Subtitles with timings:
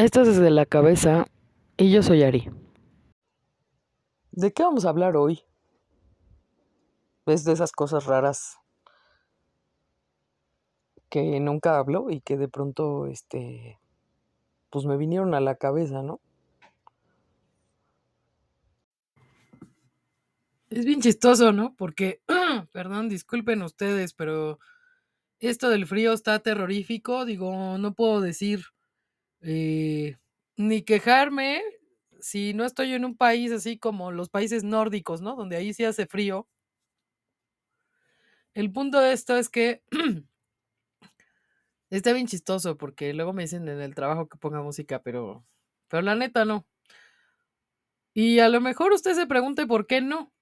[0.00, 1.26] Esto es desde la cabeza
[1.76, 2.48] y yo soy Ari.
[4.32, 5.42] ¿De qué vamos a hablar hoy?
[7.26, 8.56] Es de esas cosas raras
[11.10, 13.78] que nunca hablo y que de pronto, este,
[14.70, 16.22] pues me vinieron a la cabeza, ¿no?
[20.70, 21.74] Es bien chistoso, ¿no?
[21.76, 22.22] Porque,
[22.72, 24.60] perdón, disculpen ustedes, pero
[25.40, 27.26] esto del frío está terrorífico.
[27.26, 28.64] Digo, no puedo decir
[29.42, 30.16] eh,
[30.56, 31.62] ni quejarme
[32.20, 35.36] si no estoy en un país así como los países nórdicos, ¿no?
[35.36, 36.48] Donde ahí sí hace frío.
[38.54, 39.82] El punto de esto es que
[41.90, 45.44] está bien chistoso porque luego me dicen en el trabajo que ponga música, pero,
[45.88, 46.66] pero la neta no.
[48.14, 50.32] Y a lo mejor usted se pregunte por qué no.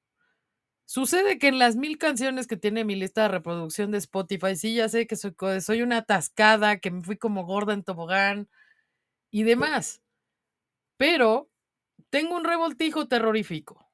[0.87, 4.75] Sucede que en las mil canciones que tiene mi lista de reproducción de Spotify, sí,
[4.75, 8.49] ya sé que soy, soy una atascada, que me fui como gorda en tobogán
[9.31, 10.03] y demás.
[10.97, 11.51] Pero
[12.11, 13.89] tengo un revoltijo terrorífico.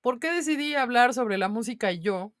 [0.00, 2.32] ¿Por qué decidí hablar sobre la música y yo?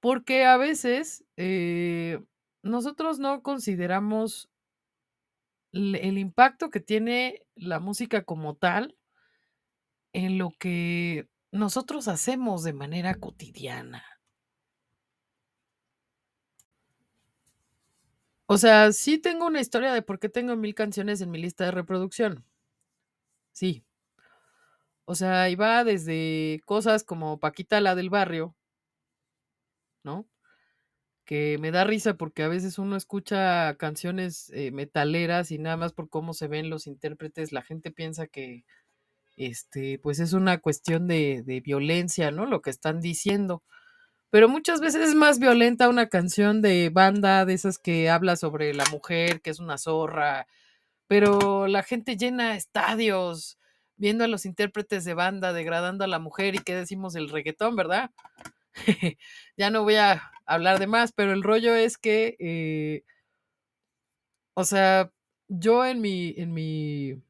[0.00, 2.22] Porque a veces eh,
[2.62, 4.50] nosotros no consideramos
[5.72, 8.96] el impacto que tiene la música como tal
[10.12, 14.04] en lo que nosotros hacemos de manera cotidiana.
[18.52, 21.64] O sea, sí tengo una historia de por qué tengo mil canciones en mi lista
[21.64, 22.44] de reproducción.
[23.52, 23.82] Sí.
[25.06, 28.54] O sea, iba desde cosas como Paquita la del barrio,
[30.04, 30.28] ¿no?
[31.24, 35.94] Que me da risa porque a veces uno escucha canciones eh, metaleras y nada más
[35.94, 38.64] por cómo se ven los intérpretes, la gente piensa que
[39.36, 42.46] este, pues es una cuestión de, de violencia, ¿no?
[42.46, 43.62] Lo que están diciendo.
[44.32, 48.72] Pero muchas veces es más violenta una canción de banda, de esas que habla sobre
[48.72, 50.46] la mujer, que es una zorra,
[51.06, 53.58] pero la gente llena estadios
[53.96, 57.76] viendo a los intérpretes de banda degradando a la mujer y qué decimos del reggaetón,
[57.76, 58.10] ¿verdad?
[59.58, 63.04] ya no voy a hablar de más, pero el rollo es que, eh,
[64.54, 65.12] o sea,
[65.48, 67.22] yo en mi, en mi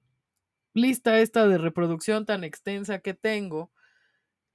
[0.73, 3.72] lista esta de reproducción tan extensa que tengo,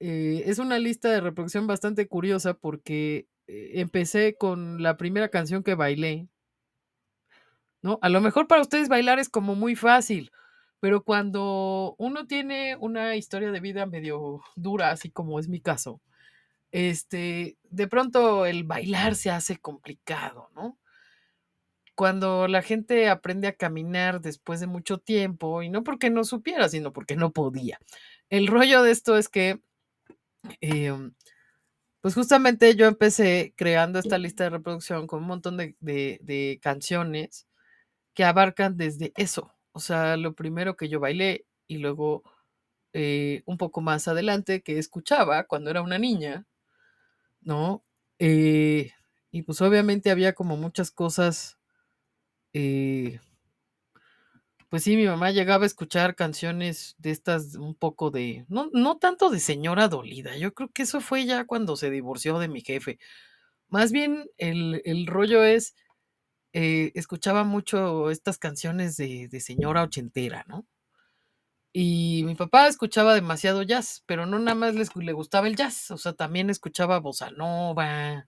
[0.00, 5.62] eh, es una lista de reproducción bastante curiosa porque eh, empecé con la primera canción
[5.62, 6.28] que bailé,
[7.82, 7.98] ¿no?
[8.02, 10.30] A lo mejor para ustedes bailar es como muy fácil,
[10.80, 16.00] pero cuando uno tiene una historia de vida medio dura, así como es mi caso,
[16.72, 20.78] este, de pronto el bailar se hace complicado, ¿no?
[21.98, 26.68] cuando la gente aprende a caminar después de mucho tiempo, y no porque no supiera,
[26.68, 27.80] sino porque no podía.
[28.30, 29.60] El rollo de esto es que,
[30.60, 31.12] em,
[32.00, 37.46] pues justamente yo empecé creando esta lista de reproducción con un montón de, canciones
[38.14, 42.22] que abarcan desde eso, o sea, lo primero que yo bailé y luego
[42.92, 46.46] eh, un poco más adelante que escuchaba cuando era una niña,
[47.40, 47.84] ¿no?
[48.18, 48.92] Eh,
[49.30, 51.58] y pues obviamente había como muchas cosas
[52.52, 53.20] eh,
[54.68, 58.98] pues sí, mi mamá llegaba a escuchar canciones de estas un poco de, no, no
[58.98, 62.60] tanto de señora dolida, yo creo que eso fue ya cuando se divorció de mi
[62.62, 62.98] jefe.
[63.68, 65.74] Más bien el, rollo es,
[66.54, 70.66] eh, escuchaba mucho estas canciones de, de señora ochentera, ¿no?
[71.72, 75.90] Y mi papá escuchaba demasiado jazz, pero no nada más les, le gustaba el jazz,
[75.90, 78.26] o sea, también escuchaba bossa nova,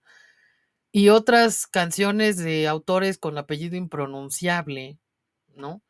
[0.92, 4.98] y otras canciones de autores con apellido impronunciable,
[5.54, 5.82] ¿no?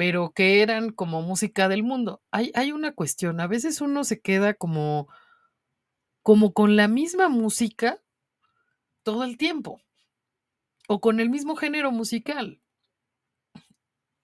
[0.00, 2.22] Pero que eran como música del mundo.
[2.30, 5.08] Hay, hay una cuestión, a veces uno se queda como,
[6.22, 8.02] como con la misma música
[9.02, 9.82] todo el tiempo,
[10.88, 12.62] o con el mismo género musical.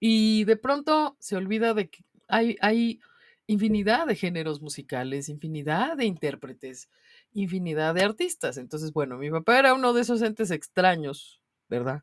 [0.00, 3.00] Y de pronto se olvida de que hay, hay
[3.46, 6.88] infinidad de géneros musicales, infinidad de intérpretes,
[7.34, 8.56] infinidad de artistas.
[8.56, 12.02] Entonces, bueno, mi papá era uno de esos entes extraños, ¿verdad?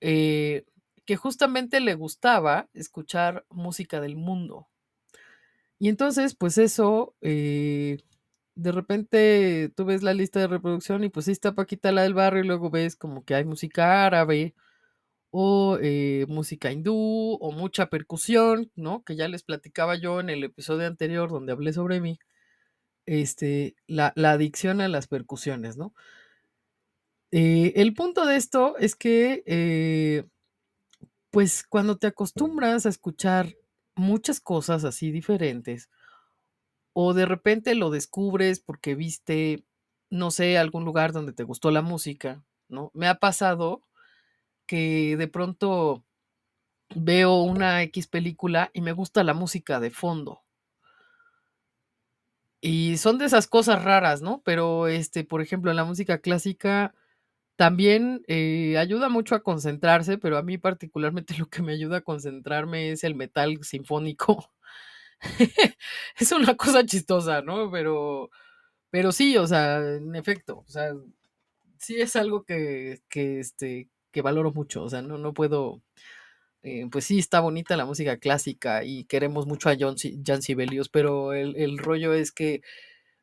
[0.00, 0.64] Eh,
[1.04, 4.68] que justamente le gustaba escuchar música del mundo.
[5.78, 7.98] Y entonces, pues eso, eh,
[8.54, 12.44] de repente tú ves la lista de reproducción y pues está Paquita la del barrio
[12.44, 14.54] y luego ves como que hay música árabe
[15.30, 19.04] o eh, música hindú o mucha percusión, ¿no?
[19.04, 22.18] Que ya les platicaba yo en el episodio anterior donde hablé sobre mí,
[23.06, 25.94] este, la, adicción a las percusiones, ¿no?
[27.32, 30.24] Eh, el punto de esto es que,
[31.34, 33.56] pues cuando te acostumbras a escuchar
[33.96, 35.90] muchas cosas así diferentes,
[36.92, 39.64] o de repente lo descubres porque viste,
[40.10, 42.92] no sé, algún lugar donde te gustó la música, ¿no?
[42.94, 43.82] Me ha pasado
[44.66, 46.04] que de pronto
[46.94, 50.44] veo una X película y me gusta la música de fondo.
[52.60, 54.40] Y son de esas cosas raras, ¿no?
[54.44, 56.94] Pero, este, por ejemplo, en la música clásica
[57.56, 62.00] también eh, ayuda mucho a concentrarse, pero a mí particularmente lo que me ayuda a
[62.02, 64.50] concentrarme es el metal sinfónico.
[66.18, 67.70] es una cosa chistosa, ¿no?
[67.70, 68.30] Pero,
[68.90, 70.92] pero sí, o sea, en efecto, o sea,
[71.78, 75.82] sí es algo que, que, este, que valoro mucho, o sea, no, no puedo,
[76.62, 80.88] eh, pues sí, está bonita la música clásica y queremos mucho a John, Jan Sibelius,
[80.88, 82.62] pero el, el rollo es que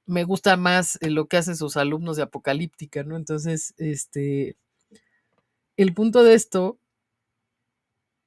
[0.06, 3.15] me gusta más eh, lo que hacen sus alumnos de Apocalíptica, ¿no?
[3.15, 4.57] Entonces, este,
[5.77, 6.80] el punto de esto,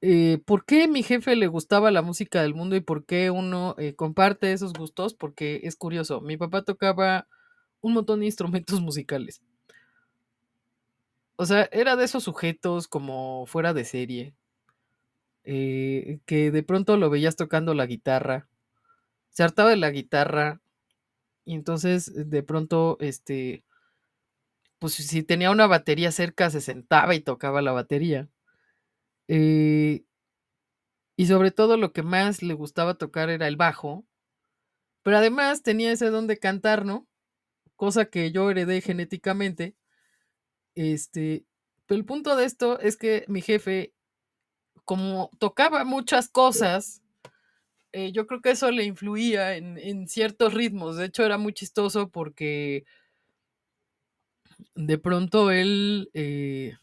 [0.01, 3.75] eh, ¿por qué mi jefe le gustaba la música del mundo y por qué uno
[3.77, 5.13] eh, comparte esos gustos?
[5.13, 7.27] Porque es curioso, mi papá tocaba
[7.81, 9.41] un montón de instrumentos musicales.
[11.37, 14.35] O sea, era de esos sujetos como fuera de serie,
[15.43, 18.47] que de pronto lo veías tocando la guitarra,
[19.29, 20.61] se hartaba de la guitarra
[21.45, 23.63] y entonces de pronto, este,
[24.79, 28.29] pues si tenía una batería cerca se sentaba y tocaba la batería.
[29.27, 30.03] Eh,
[31.17, 34.05] y sobre todo lo que más le gustaba tocar era el bajo,
[35.03, 37.07] pero además tenía ese don de cantar, ¿no?
[37.75, 39.75] Cosa que yo heredé genéticamente.
[40.75, 41.45] Este,
[41.85, 43.93] pero el punto de esto es que mi jefe,
[44.85, 47.01] como tocaba muchas cosas,
[47.95, 50.97] eh, yo creo que eso le influía en, en ciertos ritmos.
[50.97, 52.85] De hecho, era muy chistoso porque
[54.75, 56.73] de pronto él, eh,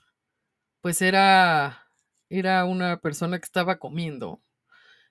[0.80, 1.88] pues era,
[2.30, 4.42] era una persona que estaba comiendo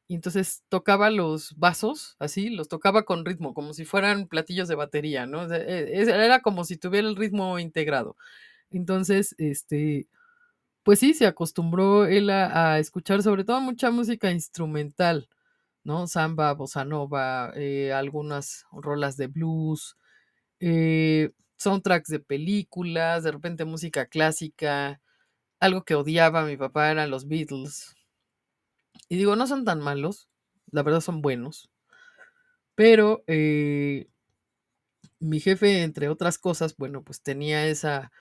[0.07, 4.75] y entonces tocaba los vasos, así, los tocaba con ritmo, como si fueran platillos de
[4.75, 5.43] batería, ¿no?
[5.53, 8.17] E- era como si tuviera el ritmo integrado.
[8.71, 10.07] Entonces, este,
[10.83, 15.29] pues sí, se acostumbró él a escuchar sobre todo mucha música instrumental,
[15.83, 16.07] ¿no?
[16.07, 19.97] Samba, bossa nova, eh, algunas rolas de blues,
[20.59, 25.01] eh, soundtracks de películas, de repente música clásica.
[25.59, 27.95] Algo que odiaba mi papá eran los Beatles.
[29.09, 30.27] Y digo, no son tan malos,
[30.71, 31.69] la verdad son buenos.
[32.75, 34.07] Pero eh,
[35.19, 38.11] mi jefe, entre otras cosas, bueno, pues tenía esa,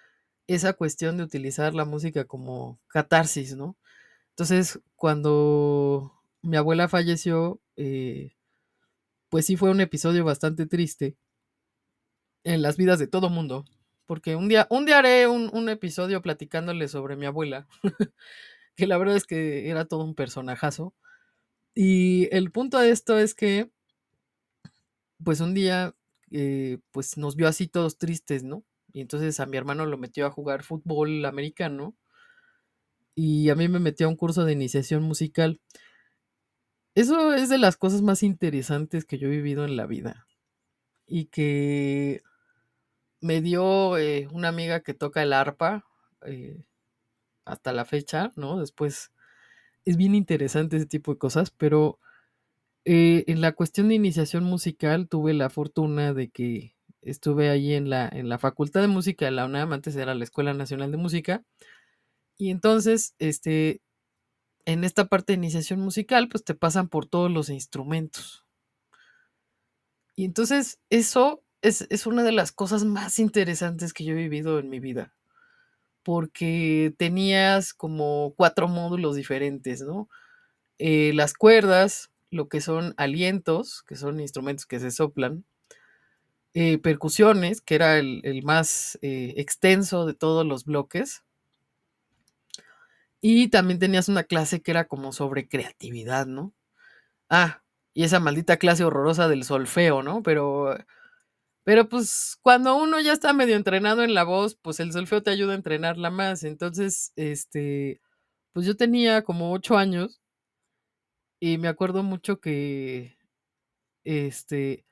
[0.49, 3.77] esa cuestión de utilizar la música como catarsis, ¿no?
[4.31, 8.33] Entonces, cuando mi abuela falleció, eh,
[9.31, 11.17] pues sí fue un episodio bastante triste
[12.45, 13.65] en las vidas de todo mundo.
[14.07, 17.69] Porque un día, un haré un, un episodio platicándole sobre mi abuela,
[18.77, 20.95] que la verdad es que era todo un personajazo.
[21.75, 23.71] Y el punto de esto es que,
[25.23, 25.95] pues un día,
[26.31, 28.65] eh, pues nos vio así todos tristes, ¿no?
[28.93, 31.97] Y entonces a mi hermano lo metió a jugar fútbol americano
[33.15, 35.61] y a mí me metió a un curso de iniciación musical.
[36.97, 40.27] Eso es de las cosas más interesantes que yo he vivido en la vida
[41.07, 42.23] y que
[43.21, 45.85] me dio eh, una amiga que toca el arpa
[46.27, 46.65] eh,
[47.45, 48.61] hasta la fecha, ¿no?
[48.61, 49.13] Después
[49.85, 51.99] es bien interesante ese tipo de cosas, pero
[52.85, 57.91] eh, en la cuestión de iniciación musical tuve la fortuna de que estuve ahí en
[57.91, 60.99] la, en la Facultad de Música de la UNAM, antes era la Escuela Nacional de
[60.99, 61.45] Música,
[62.39, 63.83] y entonces, este,
[64.73, 68.45] en esta parte de iniciación musical, pues te pasan por todos los instrumentos.
[70.17, 74.59] Y entonces eso es, es una de las cosas más interesantes que yo he vivido
[74.59, 75.15] en mi vida,
[76.03, 80.09] porque tenías como cuatro módulos diferentes, ¿no?
[80.79, 85.45] Eh, las cuerdas, lo que son alientos, que son instrumentos que se soplan,
[86.55, 91.23] eh, percusiones, que era el, más eh, extenso de todos los bloques,
[93.21, 96.55] y también tenías una clase que era como sobre creatividad, ¿no?
[97.31, 97.63] Ah,
[97.95, 100.23] y esa maldita clase horrorosa del solfeo, ¿no?
[100.23, 100.77] Pero
[101.65, 105.31] Pero pues cuando uno ya está medio entrenado en la voz, pues el solfeo te
[105.31, 106.45] ayuda a entrenarla más.
[106.45, 108.01] Entonces, este,
[108.53, 110.21] pues yo tenía como ocho años
[111.41, 113.17] y me acuerdo mucho que,
[114.05, 114.87] este,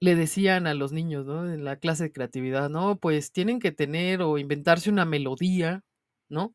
[0.00, 1.52] le decían a los niños, ¿no?
[1.52, 5.84] En la clase de creatividad, no, pues tienen que tener o inventarse una melodía,
[6.30, 6.54] ¿no?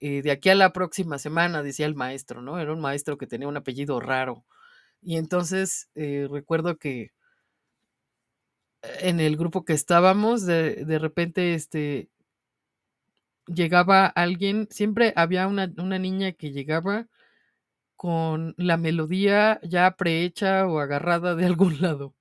[0.00, 2.58] Eh, de aquí a la próxima semana, decía el maestro, ¿no?
[2.60, 4.44] Era un maestro que tenía un apellido raro.
[5.02, 7.12] Y entonces eh, recuerdo que
[9.00, 12.10] en el grupo que estábamos, de, de repente, este,
[13.46, 17.06] llegaba alguien, siempre había una, una niña que llegaba
[17.96, 22.14] con la melodía ya prehecha o agarrada de algún lado.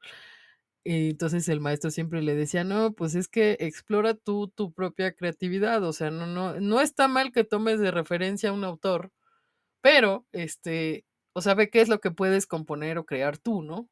[0.85, 5.13] Y entonces el maestro siempre le decía, no, pues es que explora tú tu propia
[5.15, 9.11] creatividad, o sea, no, no, no está mal que tomes de referencia a un autor,
[9.81, 13.89] Pero, este, o sea, ve qué es lo que puedes componer o crear tú, ¿no?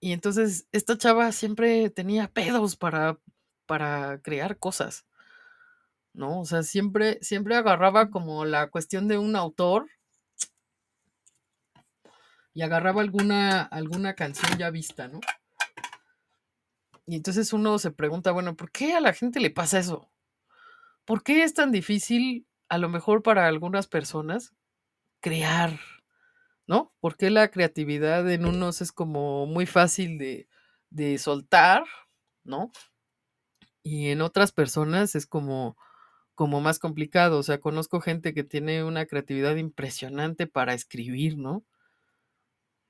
[0.00, 3.18] Y entonces esta chava siempre tenía pedos para,
[3.66, 5.06] para crear cosas,
[6.14, 6.40] ¿no?
[6.40, 9.88] O sea, siempre, siempre agarraba como la cuestión de un autor
[12.54, 15.20] y agarraba alguna, alguna canción ya vista, ¿no?
[17.06, 20.10] Y entonces uno se pregunta, bueno, ¿por qué a la gente le pasa eso?
[21.04, 24.54] ¿Por qué es tan difícil, a lo mejor para algunas personas,
[25.20, 25.80] crear?
[26.66, 26.94] ¿No?
[27.00, 30.48] ¿Por qué la creatividad en unos es como muy fácil de,
[30.90, 31.84] de soltar,
[32.44, 32.70] ¿no?
[33.82, 35.76] Y en otras personas es como,
[36.34, 37.38] como más complicado.
[37.38, 41.64] O sea, conozco gente que tiene una creatividad impresionante para escribir, ¿no?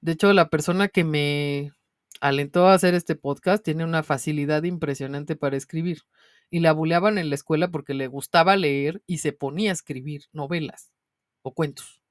[0.03, 1.73] De hecho, la persona que me
[2.21, 6.03] alentó a hacer este podcast tiene una facilidad impresionante para escribir.
[6.51, 10.25] Y la buleaban en la escuela porque le gustaba leer y se ponía a escribir
[10.33, 10.93] novelas
[11.43, 12.03] o cuentos.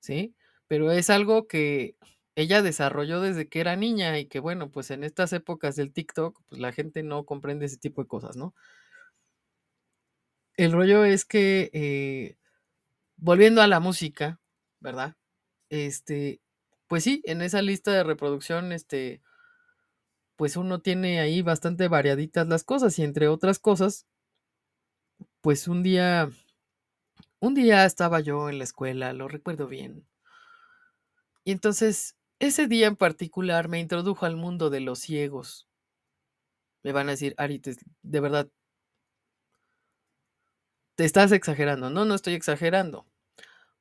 [0.00, 0.34] ¿Sí?
[0.66, 1.96] Pero es algo que
[2.36, 6.40] ella desarrolló desde que era niña y que bueno, pues en estas épocas del TikTok,
[6.48, 8.54] pues la gente no comprende ese tipo de cosas, ¿no?
[10.56, 12.36] El rollo es que, eh,
[13.16, 14.40] volviendo a la música,
[14.80, 15.16] ¿verdad?
[15.70, 16.40] Este,
[16.90, 19.22] pues sí, en esa lista de reproducción, este,
[20.34, 24.08] pues uno tiene ahí bastante variaditas las cosas y entre otras cosas,
[25.40, 26.28] pues un día,
[27.38, 30.04] un día estaba yo en la escuela, lo recuerdo bien.
[31.44, 35.68] Y entonces, ese día en particular me introdujo al mundo de los ciegos.
[36.82, 37.62] Me van a decir, Ari,
[38.02, 38.50] de verdad,
[40.96, 41.88] te estás exagerando.
[41.88, 43.06] No, no estoy exagerando.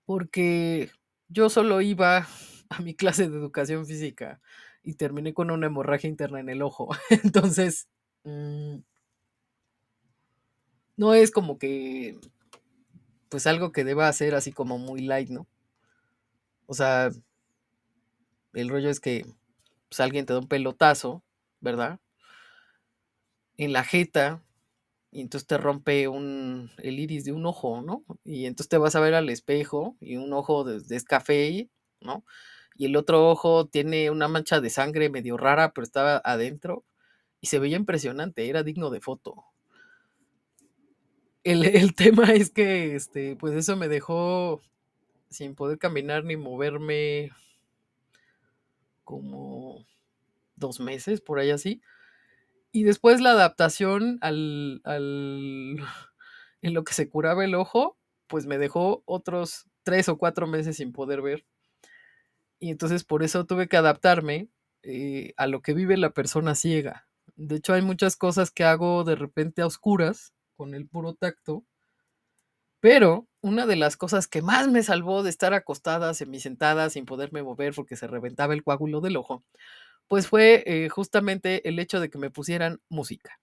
[0.05, 0.91] Porque
[1.29, 2.27] yo solo iba
[2.69, 4.41] a mi clase de educación física
[4.83, 6.89] y terminé con una hemorragia interna en el ojo.
[7.23, 7.87] Entonces,
[8.23, 8.77] mm,
[10.97, 12.19] no es como que,
[13.29, 15.47] pues algo que deba hacer así como muy light, ¿no?
[16.67, 17.09] O sea,
[18.53, 19.25] el rollo es que
[19.89, 21.23] pues, alguien te da un pelotazo,
[21.61, 21.99] ¿verdad?
[23.57, 24.43] En la jeta,
[25.11, 28.05] y entonces te rompe un, el iris de un ojo, ¿no?
[28.25, 31.69] Y entonces te vas a ver al espejo y un ojo de, es café,
[32.01, 32.25] ¿no?
[32.79, 36.85] Y el otro ojo tiene una mancha de sangre medio rara, pero estaba adentro
[37.41, 39.43] y se veía impresionante, era digno de foto.
[41.43, 44.61] El, el tema es que, este, pues eso me dejó
[45.29, 47.31] sin poder caminar ni moverme
[49.03, 49.85] como
[50.55, 51.81] dos meses, por ahí así.
[52.71, 55.77] Y después la adaptación al, al,
[56.61, 60.77] en lo que se curaba el ojo, pues me dejó otros tres o cuatro meses
[60.77, 61.45] sin poder ver.
[62.59, 64.49] Y entonces por eso tuve que adaptarme
[64.83, 67.07] eh, a lo que vive la persona ciega.
[67.35, 71.63] De hecho, hay muchas cosas que hago de repente a oscuras, con el puro tacto.
[72.81, 77.43] Pero una de las cosas que más me salvó de estar acostada, semisentada, sin poderme
[77.43, 79.43] mover porque se reventaba el coágulo del ojo,
[80.07, 83.39] pues fue eh, justamente el hecho de que me pusieran música.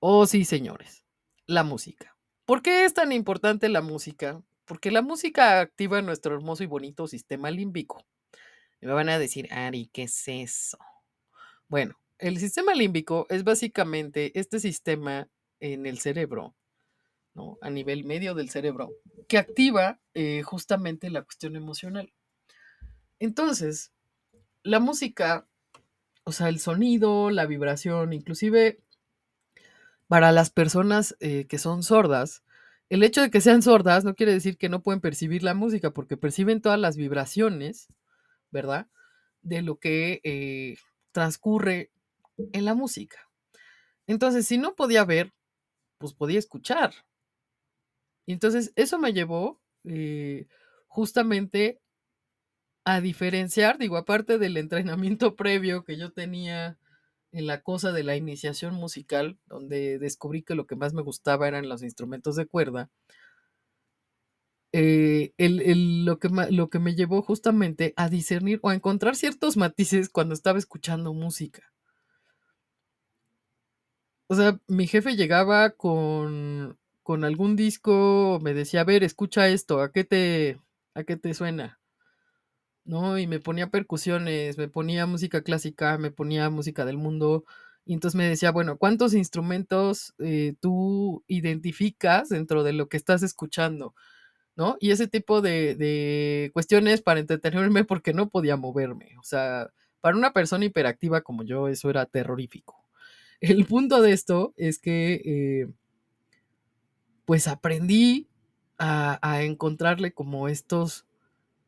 [0.00, 1.04] Oh, sí, señores,
[1.46, 2.16] la música.
[2.44, 4.42] ¿Por qué es tan importante la música?
[4.64, 8.04] Porque la música activa nuestro hermoso y bonito sistema límbico.
[8.80, 10.78] me van a decir, Ari, ¿qué es eso?
[11.68, 15.28] Bueno, el sistema límbico es básicamente este sistema
[15.60, 16.54] en el cerebro
[17.60, 18.92] a nivel medio del cerebro,
[19.28, 22.12] que activa eh, justamente la cuestión emocional.
[23.18, 23.92] Entonces,
[24.62, 25.46] la música,
[26.24, 28.80] o sea, el sonido, la vibración, inclusive
[30.08, 32.42] para las personas eh, que son sordas,
[32.92, 35.92] el hecho de que sean sordas no quiere decir que no pueden percibir la música,
[35.92, 37.88] porque perciben todas las vibraciones,
[38.50, 38.86] ¿verdad?
[39.40, 40.76] De lo que eh,
[41.10, 41.90] transcurre
[42.52, 43.16] en la música.
[44.06, 45.32] Entonces, si no podía ver,
[45.96, 46.92] pues podía escuchar,
[48.26, 50.46] y entonces eso me llevó eh,
[50.86, 51.80] justamente
[52.84, 56.78] a diferenciar, digo, aparte del entrenamiento previo que yo tenía
[57.32, 61.48] en la cosa de la iniciación musical, donde descubrí que lo que más me gustaba
[61.48, 62.90] eran los instrumentos de cuerda,
[64.72, 70.08] eh, lo, que, lo que me llevó justamente a discernir o a encontrar ciertos matices
[70.08, 71.72] cuando estaba escuchando música.
[74.28, 79.80] O sea, mi jefe llegaba con con algún disco me decía, a ver, escucha esto,
[79.80, 80.60] ¿a qué te,
[80.94, 81.81] a qué te suena?
[82.84, 83.18] ¿No?
[83.18, 87.44] Y me ponía percusiones, me ponía música clásica, me ponía música del mundo.
[87.84, 93.22] Y entonces me decía, bueno, ¿cuántos instrumentos eh, tú identificas dentro de lo que estás
[93.22, 93.94] escuchando?
[94.56, 94.76] ¿No?
[94.80, 99.16] Y ese tipo de, de cuestiones para entretenerme porque no podía moverme.
[99.20, 99.70] O sea,
[100.00, 102.84] para una persona hiperactiva como yo, eso era terrorífico.
[103.40, 105.68] El punto de esto es que eh,
[107.24, 108.28] pues aprendí
[108.78, 111.06] a, a encontrarle como estos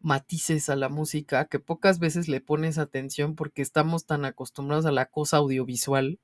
[0.05, 4.93] matices a la música que pocas veces le pones atención porque estamos tan acostumbrados a
[4.93, 6.21] la cosa audiovisual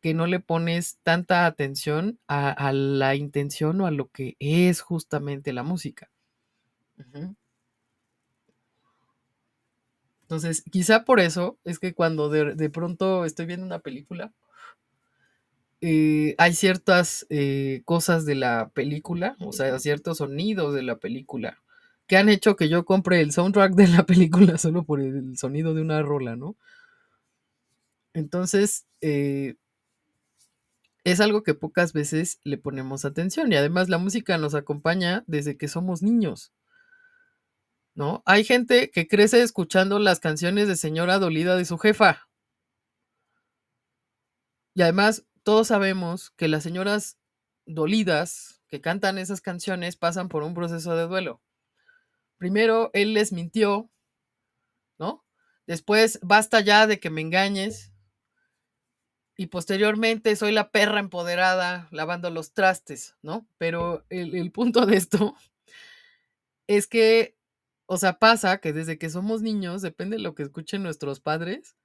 [0.00, 4.80] que no le pones tanta atención a, a la intención o a lo que es
[4.80, 6.10] justamente la música.
[10.22, 14.32] Entonces, quizá por eso es que cuando de, de pronto estoy viendo una película,
[15.80, 21.62] eh, hay ciertas eh, cosas de la película, o sea, ciertos sonidos de la película,
[22.08, 25.74] que han hecho que yo compre el soundtrack de la película solo por el sonido
[25.74, 26.56] de una rola, ¿no?
[28.14, 29.56] Entonces, eh,
[31.04, 35.56] es algo que pocas veces le ponemos atención y además la música nos acompaña desde
[35.56, 36.52] que somos niños.
[37.94, 38.22] ¿No?
[38.26, 42.28] Hay gente que crece escuchando las canciones de señora dolida de su jefa.
[44.74, 47.18] Y además, todos sabemos que las señoras
[47.66, 51.40] dolidas que cantan esas canciones pasan por un proceso de duelo.
[52.38, 53.90] Primero, él les mintió,
[54.98, 55.24] ¿no?
[55.66, 57.92] Después, basta ya de que me engañes.
[59.36, 63.46] Y posteriormente, soy la perra empoderada lavando los trastes, ¿no?
[63.58, 65.36] Pero el, punto de esto
[66.68, 67.36] es que,
[67.86, 71.76] o sea, pasa que desde que somos niños, depende de lo que escuchen nuestros padres,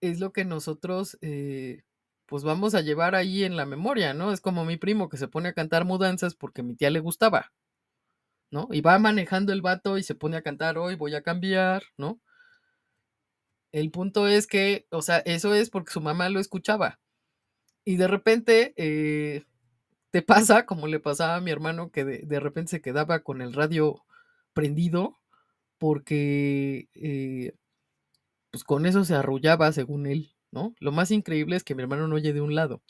[0.00, 1.84] es lo que nosotros eh,
[2.26, 4.32] pues vamos a llevar ahí en la memoria, ¿no?
[4.32, 7.52] Es como mi primo que se pone a cantar mudanzas porque mi tía le gustaba,
[8.50, 8.68] ¿no?
[8.70, 12.20] Y va manejando el vato y se pone a cantar hoy voy a cambiar, ¿no?
[13.72, 16.98] El punto es que, o sea, eso es porque su mamá lo escuchaba.
[17.84, 19.44] Y de repente eh,
[20.12, 23.42] te pasa, como le pasaba a mi hermano, que de, de repente se quedaba con
[23.42, 24.04] el radio
[24.54, 25.18] prendido
[25.78, 27.54] porque eh,
[28.50, 30.74] pues con eso se arrullaba según él, ¿no?
[30.80, 32.82] Lo más increíble es que mi hermano no oye de un lado.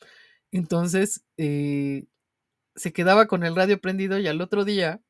[0.53, 2.07] Entonces, eh,
[2.77, 5.03] se quedaba con el radio prendido y al otro día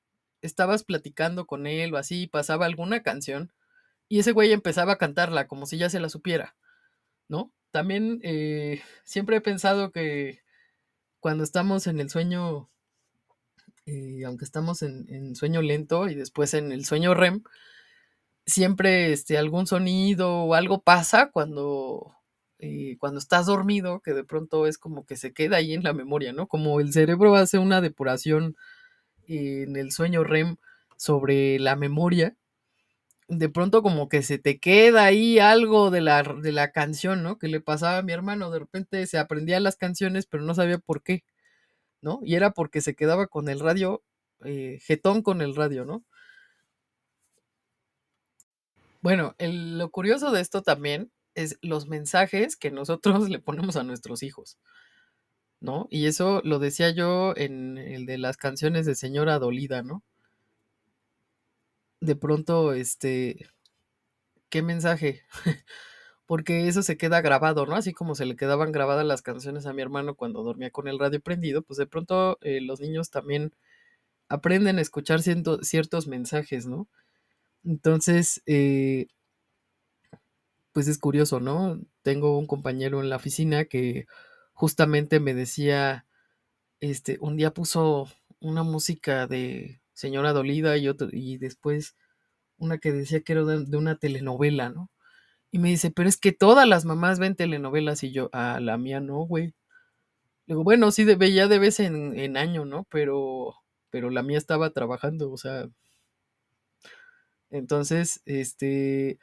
[0.46, 3.52] estabas platicando con él o así, pasaba alguna canción
[4.08, 6.56] y ese güey empezaba a cantarla como si ya se la supiera,
[7.28, 7.52] ¿no?
[7.70, 10.40] También eh, siempre he pensado que
[11.20, 12.70] cuando estamos en el sueño,
[13.86, 17.42] eh, aunque estamos en, sueño lento y después en el sueño REM,
[18.46, 22.16] siempre este, algún sonido o algo pasa cuando
[22.58, 25.92] eh, cuando estás dormido, que de pronto es como que se queda ahí en la
[25.92, 26.46] memoria, ¿no?
[26.48, 28.56] Como el cerebro hace una depuración
[29.28, 30.56] en el sueño REM
[30.96, 32.36] sobre la memoria,
[33.28, 37.38] de pronto como que se te queda ahí algo de la, de la canción, ¿no?
[37.38, 40.78] Que le pasaba a mi hermano, de repente se aprendía las canciones, pero no sabía
[40.78, 41.24] por qué,
[42.00, 42.20] ¿no?
[42.22, 44.02] Y era porque se quedaba con el radio,
[44.44, 46.04] eh, jetón con el radio, ¿no?
[49.02, 53.84] Bueno, el, lo curioso de esto también es los mensajes que nosotros le ponemos a
[53.84, 54.58] nuestros hijos,
[55.90, 60.02] Y eso lo decía yo en el de las canciones de Señora Dolida, ¿no?
[62.00, 63.48] De pronto, este,
[64.48, 65.22] ¿qué mensaje?
[66.26, 67.76] Porque eso se queda grabado, ¿no?
[67.76, 70.98] Así como se le quedaban grabadas las canciones a mi hermano cuando dormía con el
[70.98, 73.52] radio prendido, pues de pronto eh, los niños también
[74.28, 76.88] aprenden a escuchar ciertos mensajes, ¿no?
[77.64, 79.08] Entonces, eh,
[80.72, 81.80] pues es curioso, ¿no?
[82.02, 84.06] Tengo un compañero en la oficina que
[84.56, 86.06] justamente me decía,
[86.80, 88.08] este, un día puso
[88.40, 91.96] una música de Señora Dolida y otro, y después
[92.58, 94.90] una que decía que era de, una telenovela, ¿no?
[95.52, 98.78] Y me dice, pero es que todas las mamás ven telenovelas y yo, ah, la
[98.78, 99.54] mía no, güey.
[100.46, 102.86] Le digo, bueno, sí, de, ya de vez en, en año, ¿no?
[102.90, 103.56] Pero,
[103.90, 105.68] pero la mía estaba trabajando, o sea.
[107.50, 109.18] Entonces, este,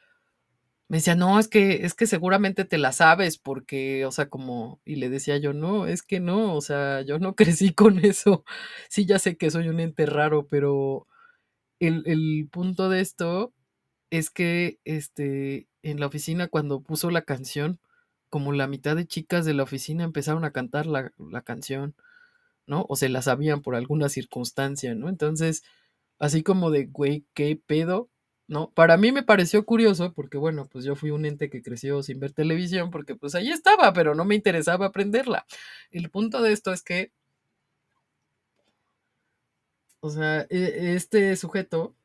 [0.93, 4.79] me decía, no, es que, es que seguramente te la sabes, porque, o sea, como,
[4.85, 8.45] y le decía yo, no, es que no, o sea, yo no crecí con eso.
[8.89, 11.07] Sí, ya sé que soy un ente raro, pero
[11.79, 13.53] el, el punto de esto
[14.11, 17.79] es que, este, en la oficina, cuando puso la canción,
[18.29, 21.95] como la mitad de chicas de la oficina empezaron a cantar la, la canción,
[22.67, 22.85] ¿no?
[22.89, 25.09] O se la sabían por alguna circunstancia, ¿no?
[25.09, 25.63] Entonces,
[26.19, 28.09] así como de, güey, ¿qué pedo?
[28.47, 28.71] ¿No?
[28.71, 32.19] Para mí me pareció curioso porque, bueno, pues yo fui un ente que creció sin
[32.19, 35.45] ver televisión porque pues ahí estaba, pero no me interesaba aprenderla.
[35.91, 37.11] El punto de esto es que,
[40.01, 41.95] o sea, e, este sujeto,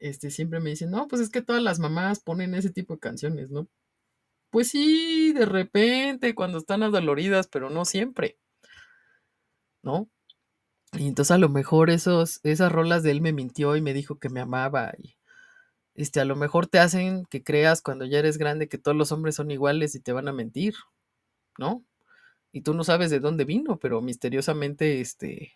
[0.00, 3.00] este, siempre me dice, no, pues es que todas las mamás ponen ese tipo de
[3.00, 3.68] canciones, ¿no?
[4.50, 8.38] Pues sí, de repente, cuando están adoloridas, pero no siempre,
[9.82, 10.08] ¿no?
[10.92, 14.18] Y entonces a lo mejor esos, esas rolas de él me mintió y me dijo
[14.18, 15.16] que me amaba y
[15.94, 19.12] este, a lo mejor te hacen que creas cuando ya eres grande que todos los
[19.12, 20.74] hombres son iguales y te van a mentir,
[21.58, 21.84] ¿no?
[22.52, 25.54] Y tú no sabes de dónde vino, pero misteriosamente, este,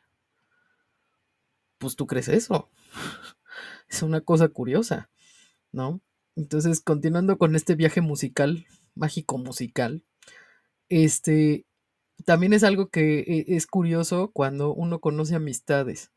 [1.79, 2.71] pues tú crees eso.
[3.89, 5.11] Es una cosa curiosa,
[5.73, 6.01] ¿no?
[6.37, 8.67] Entonces, continuando con este viaje musical,
[8.97, 10.03] mágico musical,
[10.89, 11.67] este,
[12.25, 16.13] también es algo que e, es curioso cuando uno conoce amistades,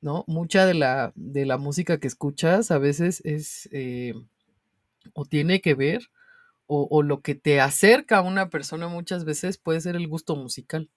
[0.00, 0.24] ¿no?
[0.26, 4.14] Mucha de la, de la música que escuchas a veces es eh,
[5.14, 6.10] o tiene que ver
[6.72, 10.88] o, lo que te acerca a una persona muchas veces puede ser el gusto musical.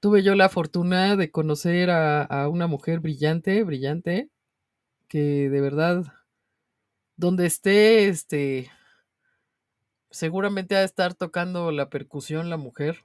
[0.00, 4.28] Tuve yo la fortuna de conocer a, a una mujer brillante, brillante,
[5.08, 6.04] que de verdad,
[7.16, 8.70] donde esté, este,
[10.10, 13.04] seguramente ha de estar tocando la percusión la mujer,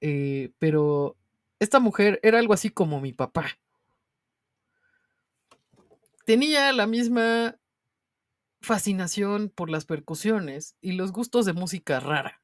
[0.00, 1.16] eh, pero
[1.60, 3.58] esta mujer era algo así como mi papá.
[6.24, 7.58] Tenía la misma
[8.60, 12.42] fascinación por las percusiones y los gustos de música rara,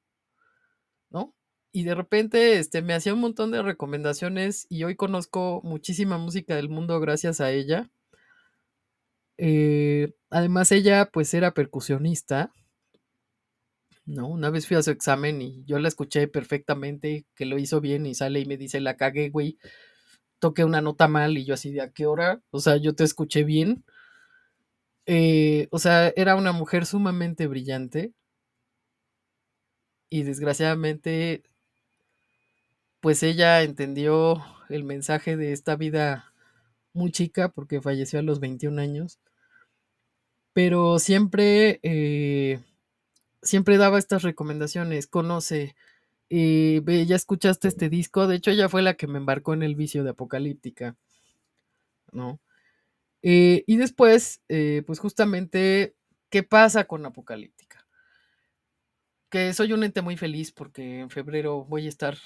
[1.11, 1.35] ¿no?
[1.73, 6.55] Y de repente este, me hacía un montón de recomendaciones y hoy conozco muchísima música
[6.55, 7.91] del mundo gracias a ella.
[9.37, 12.53] Eh, además ella pues era percusionista,
[14.07, 14.29] ¿no?
[14.29, 18.07] Una vez fui a su examen y yo la escuché perfectamente, que lo hizo bien
[18.07, 19.59] y sale y me dice, la cagué, güey,
[20.39, 23.05] toqué una nota mal y yo así de a qué hora, o sea, yo te
[23.05, 23.85] escuché bien.
[25.07, 28.15] Eh, o sea, era una mujer sumamente brillante
[30.11, 31.43] y desgraciadamente
[33.01, 36.33] pues ella entendió el mensaje de esta vida
[36.95, 39.19] muy chica porque falleció a los 21 años,
[40.53, 42.61] pero siempre, eh,
[43.45, 45.77] siempre daba estas recomendaciones, conoce,
[46.31, 49.63] eh, ve, ya escuchaste este disco, de hecho ella fue la que me embarcó en
[49.63, 50.97] el vicio de Apocalíptica,
[52.13, 52.41] ¿no?
[53.23, 55.97] Eh, y después, eh, pues justamente,
[56.31, 57.87] ¿qué pasa con Apocalíptica?
[59.31, 62.17] Que soy un ente muy feliz porque en febrero voy a estar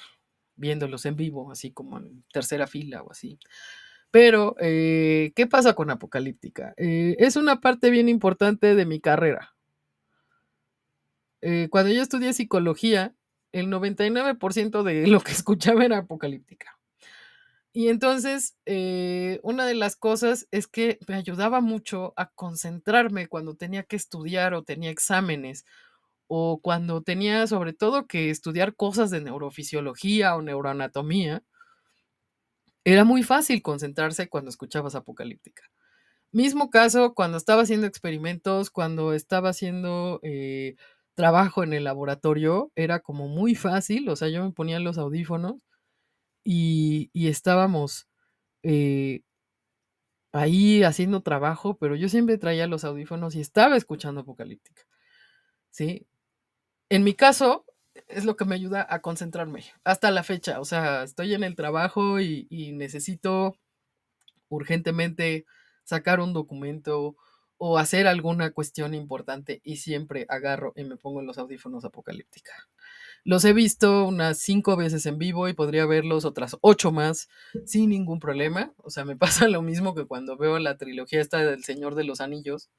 [0.56, 3.38] viéndolos en vivo, así como en tercera fila o así.
[4.10, 6.74] Pero, ¿qué pasa con Apocalíptica?
[6.76, 9.54] Es una parte bien importante de mi carrera.
[11.40, 13.14] Eh, cuando yo estudié psicología,
[13.52, 16.78] el 99% de lo que escuchaba era Apocalíptica.
[17.72, 23.54] Y entonces, eh, una de las cosas es que me ayudaba mucho a concentrarme cuando
[23.54, 25.64] tenía que estudiar o tenía exámenes
[26.26, 31.42] o cuando tenía sobre todo que estudiar cosas de neurofisiología o neuroanatomía,
[32.84, 35.62] era muy fácil concentrarse cuando escuchabas Apocalíptica.
[36.32, 40.76] Mismo caso cuando estaba haciendo experimentos, cuando estaba haciendo eh,
[41.18, 45.56] trabajo en el laboratorio, era como muy fácil, o sea, yo me ponía los audífonos
[46.44, 48.06] y, y estábamos
[48.62, 49.22] eh,
[50.32, 54.82] ahí haciendo trabajo, pero yo siempre traía los audífonos y estaba escuchando Apocalíptica.
[55.70, 56.06] ¿Sí?
[56.88, 57.66] En mi caso,
[58.06, 60.60] es lo que me ayuda a concentrarme hasta la fecha.
[60.60, 63.56] O sea, estoy en el trabajo y, y necesito
[64.48, 65.46] urgentemente
[65.82, 67.16] sacar un documento
[67.58, 72.52] o hacer alguna cuestión importante y siempre agarro y me pongo los audífonos apocalíptica.
[73.24, 77.28] Los he visto unas cinco veces en vivo y podría verlos otras ocho más
[77.66, 78.72] sin ningún problema.
[78.78, 82.04] O sea, me pasa lo mismo que cuando veo la trilogía esta del Señor de
[82.04, 82.70] los Anillos,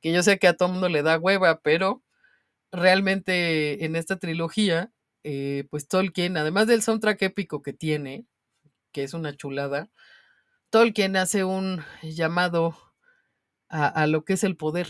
[0.00, 2.02] que yo sé que a todo mundo le da hueva, pero
[2.72, 4.92] realmente en esta trilogía,
[5.24, 8.26] eh, pues Tolkien, además del soundtrack épico que tiene,
[8.92, 9.88] que es una chulada,
[10.70, 12.76] Tolkien hace un llamado
[13.68, 14.88] a, a lo que es el poder.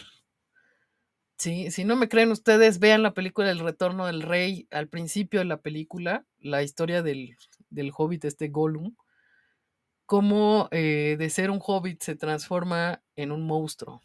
[1.38, 4.66] Sí, si no me creen ustedes, vean la película El Retorno del Rey.
[4.70, 7.36] Al principio de la película, la historia del,
[7.70, 8.94] del hobbit, este Gollum,
[10.06, 14.02] cómo eh, de ser un hobbit se transforma en un monstruo.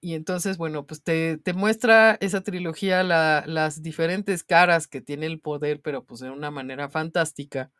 [0.00, 5.26] Y entonces, bueno, pues te, te muestra esa trilogía la- las diferentes caras que tiene
[5.26, 7.72] el poder, pero pues de una manera fantástica.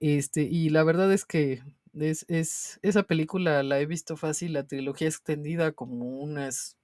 [0.00, 1.62] Este, y la verdad es que
[2.00, 6.76] es, es, esa película la he visto fácil, la trilogía extendida como unas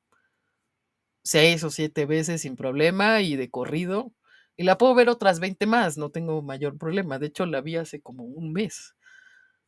[1.25, 4.13] seis o siete veces sin problema y de corrido.
[4.57, 7.19] Y la puedo ver otras 20 más, no tengo mayor problema.
[7.19, 8.95] De hecho, la vi hace como un mes.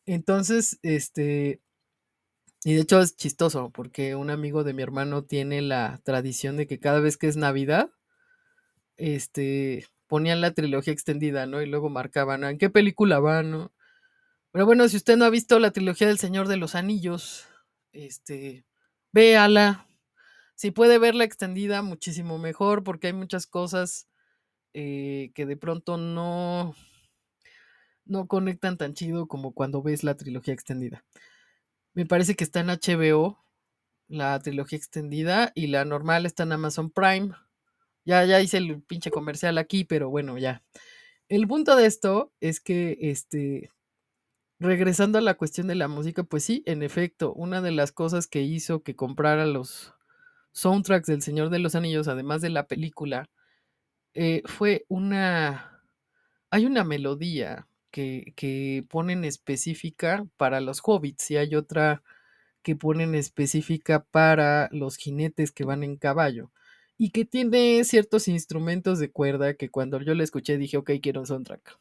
[0.07, 1.61] Entonces, este,
[2.65, 6.67] y de hecho es chistoso porque un amigo de mi hermano tiene la tradición de
[6.67, 7.91] que cada vez que es Navidad,
[8.97, 11.63] este, ponían la trilogía extendida, ¿no?
[11.63, 13.73] Y luego marcaban, "Ah, ¿en qué película van, no?
[14.55, 17.45] Pero bueno, si usted no ha visto la trilogía del Señor de los Anillos,
[17.90, 18.64] este,
[19.11, 19.88] véala.
[20.55, 24.07] Si puede verla extendida, muchísimo mejor, porque hay muchas cosas
[24.73, 26.77] eh, que de pronto no,
[28.05, 31.05] no conectan tan chido como cuando ves la trilogía extendida.
[31.93, 33.45] Me parece que está en HBO,
[34.07, 37.33] la trilogía extendida, y la normal está en Amazon Prime.
[38.05, 40.62] Ya, ya hice el pinche comercial aquí, pero bueno, ya.
[41.29, 43.73] El punto de esto es que este,
[44.59, 48.27] regresando a la cuestión de la música, pues sí, en efecto, una de las cosas
[48.27, 49.95] que hizo que comprara los
[50.53, 53.31] soundtracks del Señor de los Anillos, además de la película,
[54.14, 55.83] eh, fue una...
[56.51, 62.03] Hay una melodía que, que ponen específica para los hobbits y hay otra
[62.62, 66.51] que ponen específica para los jinetes que van en caballo
[66.99, 71.21] y que tiene ciertos instrumentos de cuerda que cuando yo la escuché dije, ok, quiero
[71.21, 71.79] un soundtrack.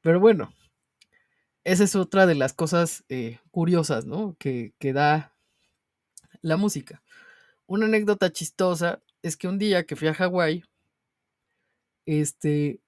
[0.00, 0.52] Pero bueno,
[1.64, 4.36] esa es otra de las cosas eh, curiosas, ¿no?
[4.38, 5.34] Que, que da
[6.42, 7.02] la música.
[7.66, 10.64] Una anécdota chistosa es que un día que fui a Hawái,
[12.06, 12.80] este,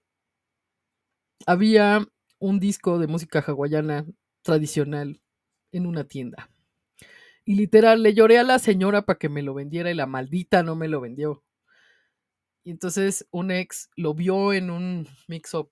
[1.47, 2.07] había
[2.39, 4.07] un disco de música hawaiana
[4.43, 5.21] tradicional
[5.73, 6.51] en una tienda.
[7.45, 10.63] Y literal, le lloré a la señora para que me lo vendiera y la maldita
[10.63, 11.43] no me lo vendió.
[12.65, 15.71] Y entonces un ex lo vio en un mix-up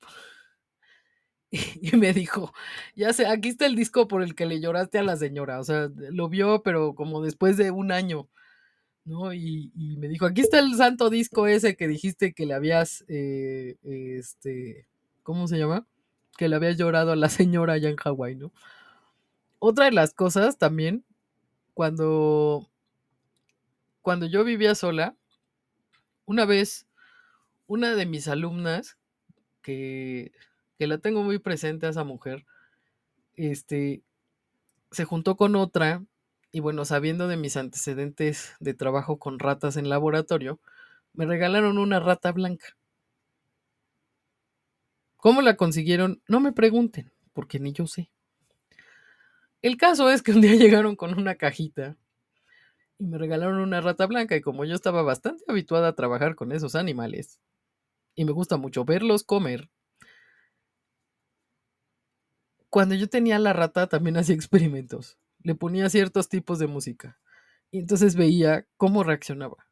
[1.83, 2.53] y me dijo,
[2.95, 5.61] ya sé, aquí está el disco por el que le lloraste a la señora.
[5.61, 8.29] O sea, lo vio, pero como después de un año.
[9.09, 9.33] ¿no?
[9.33, 13.77] Y, me dijo, aquí está el santo disco ese que dijiste que le habías, eh,
[13.83, 14.87] este,
[15.23, 15.87] ¿cómo se llama?
[16.37, 18.53] Que le habías llorado a la señora allá en Hawái, ¿no?
[19.59, 21.05] Otra de las cosas también,
[21.75, 22.69] cuando,
[24.03, 25.17] cuando yo vivía sola,
[26.27, 26.87] una vez,
[27.67, 28.99] una de mis alumnas,
[29.63, 30.33] que,
[30.79, 32.47] que la tengo muy presente a esa mujer,
[33.35, 34.03] este,
[34.91, 36.05] se juntó con otra
[36.53, 40.61] y bueno, sabiendo de mis antecedentes de trabajo con ratas en laboratorio,
[41.13, 42.77] me regalaron una rata blanca.
[45.17, 46.23] ¿Cómo la consiguieron?
[46.29, 48.11] No me pregunten, porque ni yo sé.
[49.61, 51.97] El caso es que un día llegaron con una cajita
[52.99, 56.53] y me regalaron una rata blanca y como yo estaba bastante habituada a trabajar con
[56.53, 57.41] esos animales
[58.15, 59.71] y me gusta mucho verlos comer,
[62.71, 65.19] cuando yo tenía la rata también hacía experimentos.
[65.43, 67.19] Le ponía ciertos tipos de música
[67.71, 69.69] y entonces veía cómo reaccionaba.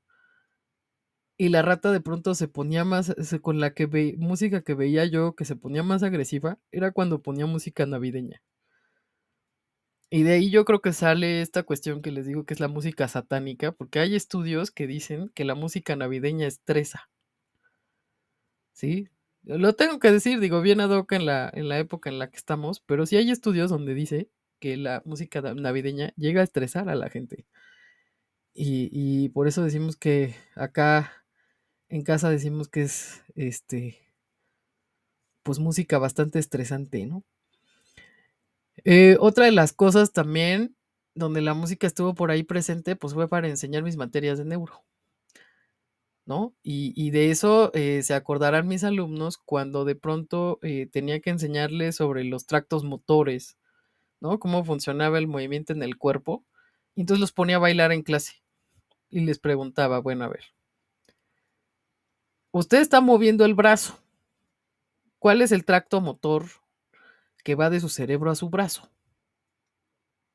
[1.38, 5.34] Y la rata de pronto se ponía más, con la que música que veía yo
[5.34, 8.42] que se ponía más agresiva, era cuando ponía música navideña.
[10.10, 12.68] Y de ahí yo creo que sale esta cuestión que les digo que es la
[12.68, 17.10] música satánica, porque hay estudios que dicen que la música navideña estresa.
[18.72, 19.08] ¿Sí?
[19.46, 22.28] Lo tengo que decir, digo, bien ad hoc en la, en la época en la
[22.30, 24.28] que estamos, pero sí hay estudios donde dice
[24.58, 27.46] que la música navideña llega a estresar a la gente.
[28.54, 31.12] Y, y por eso decimos que acá
[31.88, 33.98] en casa decimos que es este
[35.42, 37.22] pues música bastante estresante, ¿no?
[38.84, 40.76] Eh, otra de las cosas también
[41.14, 44.84] donde la música estuvo por ahí presente, pues fue para enseñar mis materias de neuro.
[46.26, 46.54] ¿No?
[46.62, 51.30] Y, y de eso eh, se acordarán mis alumnos cuando de pronto eh, tenía que
[51.30, 53.56] enseñarles sobre los tractos motores,
[54.20, 54.38] ¿no?
[54.40, 56.44] Cómo funcionaba el movimiento en el cuerpo.
[56.96, 58.42] Y entonces los ponía a bailar en clase
[59.10, 60.44] y les preguntaba, bueno, a ver,
[62.50, 63.98] usted está moviendo el brazo.
[65.18, 66.46] ¿Cuál es el tracto motor
[67.44, 68.90] que va de su cerebro a su brazo?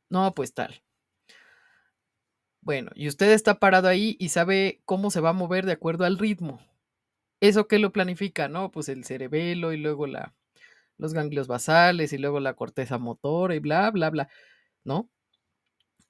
[0.09, 0.81] No, pues tal.
[2.61, 6.05] Bueno, y usted está parado ahí y sabe cómo se va a mover de acuerdo
[6.05, 6.59] al ritmo.
[7.41, 8.49] ¿Eso qué lo planifica?
[8.49, 10.35] No, pues el cerebelo y luego la,
[10.97, 14.29] los ganglios basales y luego la corteza motora y bla, bla, bla,
[14.85, 15.09] ¿no?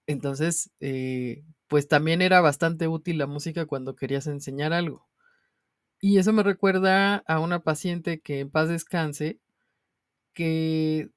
[0.08, 5.08] Entonces, eh, pues también era bastante útil la música cuando querías enseñar algo.
[6.02, 9.40] Y eso me recuerda a una paciente que en paz descanse,
[10.34, 11.10] que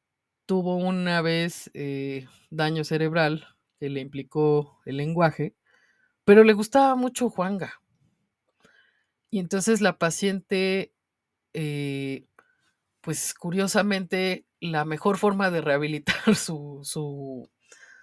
[0.46, 3.53] tuvo una vez eh, daño cerebral
[3.90, 5.54] le implicó el lenguaje,
[6.24, 7.80] pero le gustaba mucho Juanga.
[9.30, 10.94] Y entonces la paciente,
[11.54, 12.26] eh,
[13.00, 17.50] pues curiosamente, la mejor forma de rehabilitar su, su,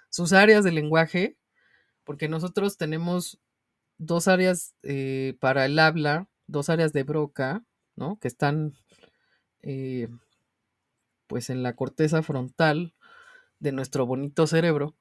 [0.09, 1.37] sus áreas de lenguaje,
[2.03, 3.39] porque nosotros tenemos
[3.97, 7.63] dos áreas eh, para el habla, dos áreas de broca,
[7.95, 8.17] ¿no?
[8.19, 8.73] Que están
[9.61, 10.09] eh,
[11.27, 12.93] pues en la corteza frontal
[13.59, 14.95] de nuestro bonito cerebro.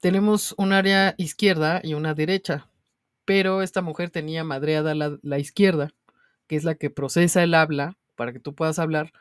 [0.00, 2.68] Tenemos un área izquierda y una derecha,
[3.24, 5.90] pero esta mujer tenía madreada la, la izquierda,
[6.46, 9.12] que es la que procesa el habla para que tú puedas hablar,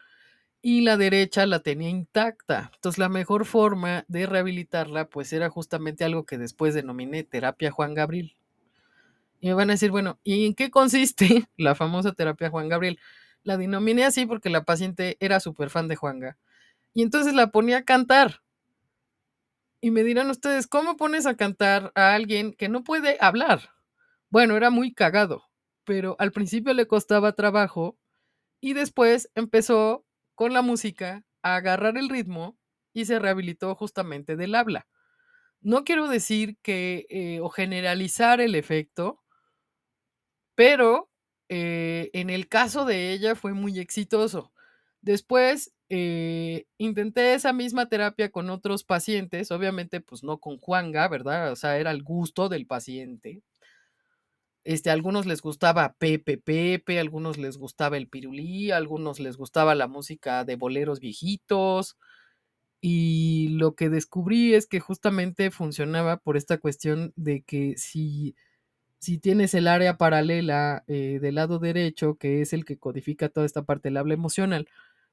[0.61, 2.71] y la derecha la tenía intacta.
[2.75, 7.93] Entonces la mejor forma de rehabilitarla pues era justamente algo que después denominé terapia Juan
[7.93, 8.35] Gabriel.
[9.39, 12.99] Y me van a decir, bueno, ¿y en qué consiste la famosa terapia Juan Gabriel?
[13.43, 16.37] La denominé así porque la paciente era súper fan de Juanga.
[16.93, 18.41] Y entonces la ponía a cantar.
[19.81, 23.69] Y me dirán ustedes, ¿cómo pones a cantar a alguien que no puede hablar?
[24.29, 25.43] Bueno, era muy cagado,
[25.83, 27.97] pero al principio le costaba trabajo
[28.61, 32.57] y después empezó con la música a agarrar el ritmo
[32.93, 34.87] y se rehabilitó justamente del habla.
[35.61, 39.23] No quiero decir que eh, o generalizar el efecto,
[40.55, 41.09] pero
[41.49, 44.51] eh, en el caso de ella fue muy exitoso.
[45.01, 51.51] Después eh, intenté esa misma terapia con otros pacientes, obviamente pues no con Juanga, ¿verdad?
[51.51, 53.41] O sea, era el gusto del paciente.
[54.65, 59.19] Este, a algunos les gustaba Pepe Pepe, a algunos les gustaba el pirulí, a algunos
[59.21, 61.97] les gustaba la música de boleros viejitos.
[62.81, 68.35] Y lo que descubrí es que justamente funcionaba por esta cuestión de que si,
[68.99, 73.45] si tienes el área paralela eh, del lado derecho, que es el que codifica toda
[73.45, 74.67] esta parte del habla emocional,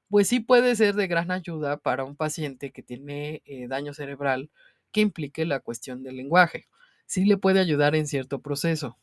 [0.09, 4.49] pues sí puede ser de gran ayuda para un paciente que tiene eh, daño cerebral
[4.91, 6.67] que implique la cuestión del lenguaje.
[7.05, 8.97] Sí le puede ayudar en cierto proceso.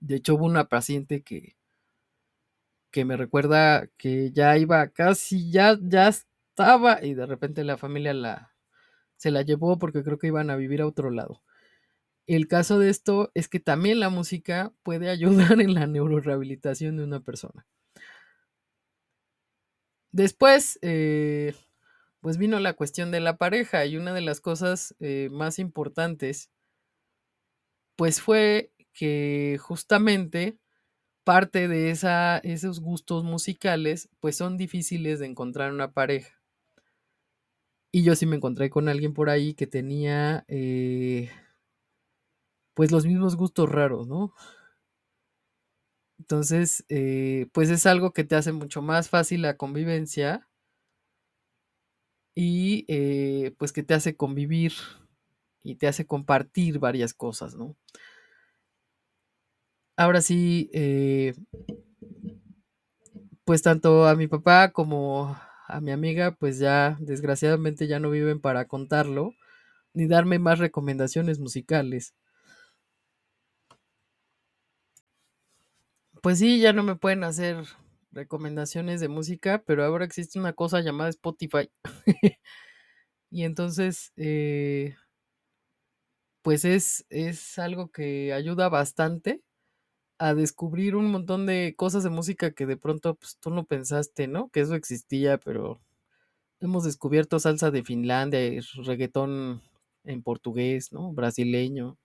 [0.00, 1.54] De hecho, hubo una paciente que,
[2.90, 8.14] que me recuerda que ya iba casi, ya, ya estaba y de repente la familia
[8.14, 8.52] la,
[9.16, 11.42] se la llevó porque creo que iban a vivir a otro lado.
[12.26, 17.04] El caso de esto es que también la música puede ayudar en la neurorehabilitación de
[17.04, 17.66] una persona.
[20.12, 21.54] Después, eh,
[22.20, 26.50] pues vino la cuestión de la pareja y una de las cosas eh, más importantes,
[27.96, 30.58] pues fue que justamente
[31.24, 36.40] parte de esa, esos gustos musicales, pues son difíciles de encontrar una pareja.
[37.92, 41.30] Y yo sí me encontré con alguien por ahí que tenía, eh,
[42.74, 44.32] pues los mismos gustos raros, ¿no?
[46.20, 50.46] Entonces, eh, pues es algo que te hace mucho más fácil la convivencia
[52.34, 54.72] y eh, pues que te hace convivir
[55.62, 57.76] y te hace compartir varias cosas, ¿no?
[59.96, 61.34] Ahora sí, eh,
[63.44, 65.36] pues tanto a mi papá como
[65.68, 69.34] a mi amiga, pues ya desgraciadamente ya no viven para contarlo,
[69.94, 72.14] ni darme más recomendaciones musicales.
[76.22, 77.64] Pues sí, ya no me pueden hacer
[78.12, 81.70] recomendaciones de música, pero ahora existe una cosa llamada Spotify.
[83.30, 84.96] y entonces, eh,
[86.42, 89.42] pues es, es algo que ayuda bastante
[90.18, 94.28] a descubrir un montón de cosas de música que de pronto pues, tú no pensaste,
[94.28, 94.50] ¿no?
[94.50, 95.80] Que eso existía, pero
[96.60, 98.40] hemos descubierto salsa de Finlandia,
[98.84, 99.62] reggaetón
[100.04, 101.12] en portugués, ¿no?
[101.12, 101.98] Brasileño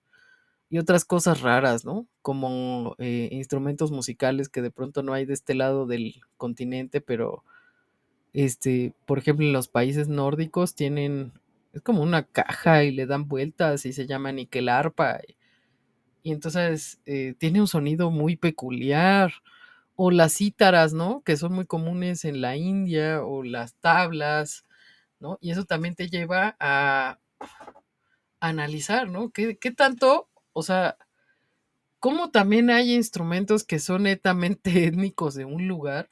[0.68, 2.06] y otras cosas raras, ¿no?
[2.22, 7.44] Como eh, instrumentos musicales que de pronto no hay de este lado del continente, pero
[8.32, 11.32] este, por ejemplo, en los países nórdicos tienen,
[11.72, 14.32] es como una caja y le dan vueltas y se llama
[14.70, 15.20] arpa
[16.22, 19.32] Y, entonces eh, tiene un sonido muy peculiar.
[19.98, 21.22] O las cítaras, ¿no?
[21.22, 24.66] Que son muy comunes en la India, o las tablas,
[25.20, 25.38] ¿no?
[25.40, 27.18] Y eso también te lleva a,
[28.40, 29.30] analizar, ¿no?
[29.30, 30.96] ¿Qué, ¿Qué, tanto o sea,
[32.00, 36.08] como también hay instrumentos que son netamente étnicos de un lugar,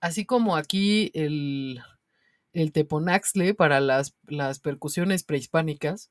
[0.00, 1.82] así como aquí el,
[2.54, 6.10] el teponaxle para las, las percusiones prehispánicas,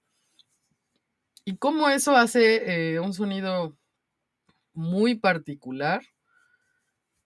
[1.43, 3.75] y cómo eso hace eh, un sonido
[4.73, 6.03] muy particular.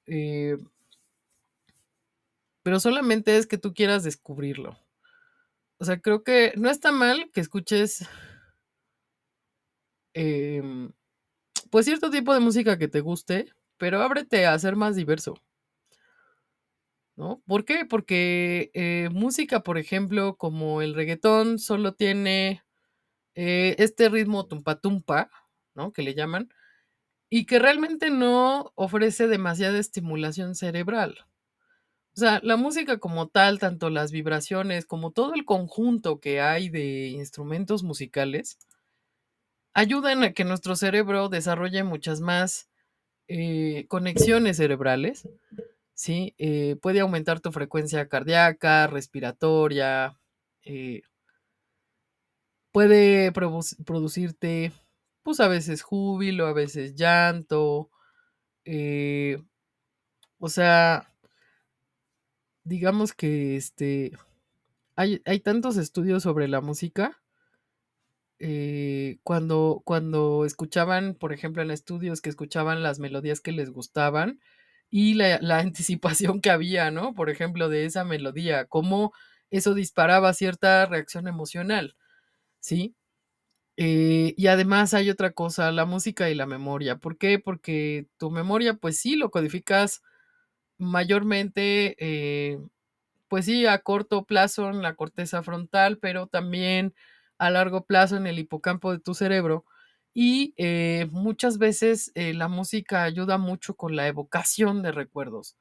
[0.08, 0.56] Eh,
[2.64, 4.80] pero solamente es que tú quieras descubrirlo.
[5.80, 8.08] O sea, creo que no está mal que escuches
[10.16, 10.94] Em,
[11.72, 13.48] pues cierto tipo de música que te guste,
[13.78, 15.36] pero ábrete a ser más diverso.
[17.18, 17.42] ¿No?
[17.48, 17.86] ¿Por qué?
[17.86, 22.64] Porque eh, música, por ejemplo, como el reggaetón, solo tiene
[23.36, 25.32] eh, este ritmo tumpa tumpa,
[25.76, 25.94] ¿no?
[25.94, 26.50] Que le llaman,
[27.30, 31.18] y que realmente no ofrece demasiada estimulación cerebral.
[32.16, 36.70] O sea, la música como tal, tanto las vibraciones como todo el conjunto que hay
[36.70, 38.58] de instrumentos musicales,
[39.76, 42.70] ayudan a que nuestro cerebro desarrolle muchas más
[43.28, 45.28] eh, conexiones cerebrales,
[45.94, 46.34] ¿sí?
[46.38, 50.18] Eh, puede aumentar tu frecuencia cardíaca, respiratoria,
[50.64, 51.02] eh,
[52.72, 54.72] puede producirte,
[55.24, 57.92] pues a veces júbilo, a veces llanto,
[60.40, 61.14] o sea,
[62.64, 64.14] digamos que este,
[64.96, 67.22] hay, hay tantos estudios sobre la música
[68.40, 74.40] eh, cuando, cuando escuchaban, por ejemplo, en estudios que escuchaban las melodías que les gustaban
[74.90, 77.14] y la, anticipación que había, ¿no?
[77.16, 79.14] Por ejemplo, de esa melodía, cómo
[79.52, 81.96] eso disparaba cierta reacción emocional,
[82.60, 82.96] ¿sí?
[83.78, 86.98] Eh, y además hay otra cosa, la música y la memoria.
[86.98, 87.40] ¿Por qué?
[87.40, 90.02] Porque tu memoria, pues sí, lo codificas
[90.78, 92.60] mayormente, eh,
[93.28, 96.94] pues sí, a corto plazo en la corteza frontal, pero también
[97.38, 99.66] a largo plazo en el hipocampo de tu cerebro.
[100.14, 105.58] Y eh, muchas veces eh, la música ayuda mucho con la evocación de recuerdos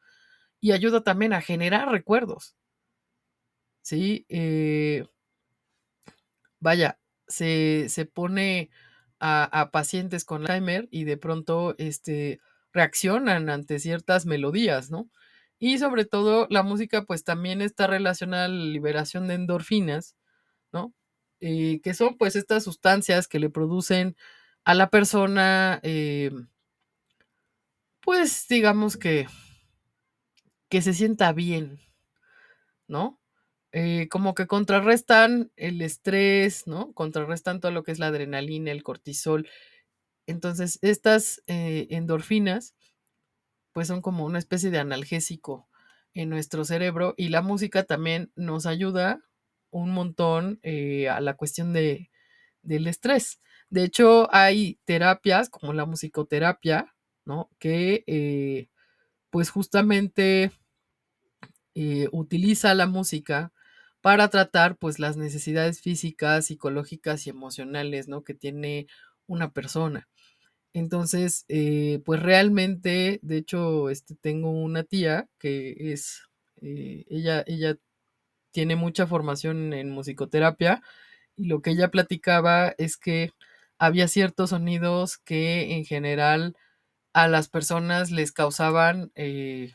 [0.60, 2.56] y ayuda también a generar recuerdos.
[3.82, 4.24] ¿Sí?
[4.28, 5.06] Eh,
[6.60, 6.98] vaya,
[7.28, 8.70] se, se pone
[9.20, 12.40] a, pacientes con Alzheimer y de pronto este,
[12.72, 15.08] reaccionan ante ciertas melodías, ¿no?
[15.58, 20.16] Y sobre todo la música pues también está relacionada a la liberación de endorfinas.
[21.44, 24.16] Que son pues estas sustancias que le producen
[24.64, 26.30] a la persona, eh,
[28.00, 29.26] pues digamos que,
[30.68, 31.80] que se sienta bien,
[32.88, 33.20] ¿no?
[33.72, 36.92] Eh, como que contrarrestan el estrés, ¿no?
[36.92, 39.48] Contrarrestan todo lo que es la adrenalina, el cortisol.
[40.26, 42.74] Entonces, estas eh, endorfinas,
[43.72, 45.68] pues son como una especie de analgésico
[46.14, 49.20] en nuestro cerebro y la música también nos ayuda
[49.74, 52.10] un montón eh, a la cuestión de,
[52.62, 53.40] del estrés.
[53.70, 56.94] De hecho, hay terapias como la musicoterapia,
[57.24, 57.50] ¿no?
[57.58, 58.68] Que eh,
[59.30, 60.52] pues justamente
[61.74, 63.52] eh, utiliza la música
[64.00, 68.22] para tratar pues las necesidades físicas, psicológicas y emocionales, ¿no?
[68.22, 68.86] Que tiene
[69.26, 70.08] una persona.
[70.72, 71.46] Entonces,
[72.04, 76.22] pues realmente, de hecho, este, tengo una tía que es,
[76.60, 77.76] ella, ella
[78.54, 80.80] tiene mucha formación en musicoterapia
[81.36, 83.32] y lo que ella platicaba es que
[83.78, 86.56] había ciertos sonidos que en general
[87.12, 89.74] a las personas les causaban eh,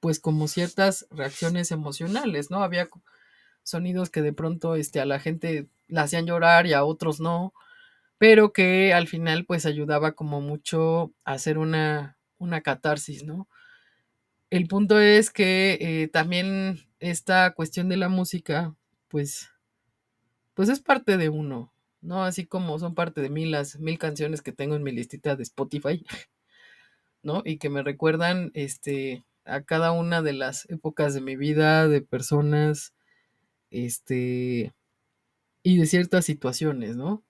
[0.00, 2.64] pues como ciertas reacciones emocionales, ¿no?
[2.64, 2.90] Había
[3.62, 7.54] sonidos que de pronto este, a la gente la hacían llorar y a otros no,
[8.18, 13.48] pero que al final pues ayudaba como mucho a hacer una, una catarsis, ¿no?
[14.50, 18.74] El punto es que eh, también esta cuestión de la música,
[19.08, 19.50] pues,
[20.54, 22.24] pues es parte de uno, ¿no?
[22.24, 25.42] Así como son parte de mí las mil canciones que tengo en mi listita de
[25.42, 26.04] Spotify,
[27.22, 27.42] ¿no?
[27.44, 32.00] Y que me recuerdan, este, a cada una de las épocas de mi vida, de
[32.00, 32.94] personas,
[33.70, 34.72] este,
[35.62, 37.22] y de ciertas situaciones, ¿no?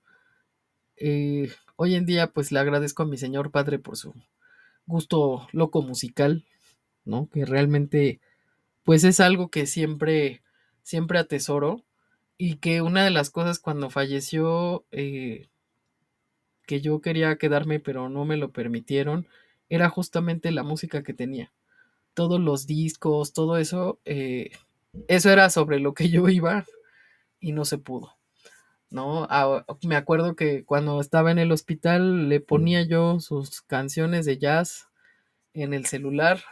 [0.97, 4.14] Eh, hoy en día, pues le agradezco a mi señor padre por su
[4.87, 6.45] gusto loco musical,
[7.05, 7.29] ¿no?
[7.31, 8.20] Que realmente,
[8.85, 10.43] pues es algo que siempre,
[10.82, 11.85] siempre atesoro
[12.39, 15.49] y que una de las cosas cuando falleció, eh,
[16.66, 19.26] que yo quería quedarme pero no me lo permitieron,
[19.68, 21.53] era justamente la música que tenía.
[22.14, 24.53] Todos los discos, todo eso, eh,
[25.09, 26.66] eso era sobre lo que yo iba
[27.41, 28.16] y no se pudo.
[28.91, 29.26] ¿no?
[29.30, 34.39] Ah, me acuerdo que cuando estaba en el hospital le ponía yo sus canciones de
[34.39, 34.89] jazz
[35.53, 36.43] en el celular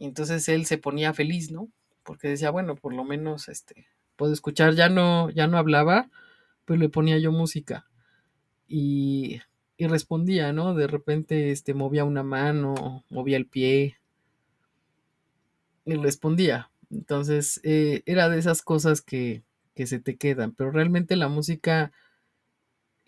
[0.00, 1.70] y entonces él se ponía feliz, ¿no?
[2.04, 3.86] Porque decía, bueno, por lo menos este
[4.16, 6.10] puedo escuchar, ya no ya no hablaba,
[6.66, 7.86] pero le ponía yo música
[8.68, 9.40] y,
[9.78, 10.74] y respondía, ¿no?
[10.74, 13.98] De repente este movía una mano, movía el pie
[15.84, 16.70] y respondía.
[16.90, 19.42] Entonces, eh, era de esas cosas que,
[19.74, 21.92] que se te quedan, pero realmente la música,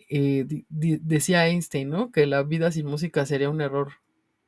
[0.09, 2.11] eh, decía Einstein, ¿no?
[2.11, 3.93] Que la vida sin música sería un error.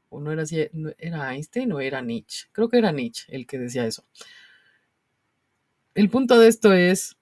[0.09, 2.47] O no era así, era Einstein o era Nietzsche.
[2.51, 4.03] Creo que era Nietzsche el que decía eso.
[5.93, 7.15] El punto de esto es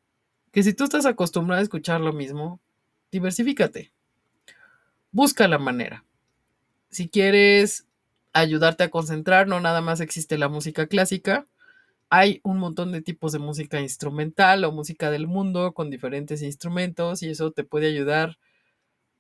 [0.52, 2.60] que si tú estás acostumbrado a escuchar lo mismo,
[3.12, 3.92] diversifícate.
[5.12, 6.06] Busca la manera.
[6.90, 7.86] Si quieres
[8.34, 11.48] ayudarte a concentrar, no nada más existe la música clásica,
[12.10, 17.24] hay un montón de tipos de música instrumental o música del mundo con diferentes instrumentos
[17.24, 18.38] y eso te puede ayudar